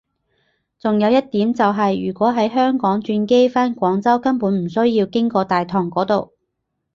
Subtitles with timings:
[0.79, 6.33] 仲有一點就係如果喺香港轉機返廣州根本唔需要經大堂嗰度